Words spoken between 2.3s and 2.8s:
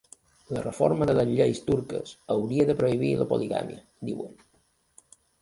hauria de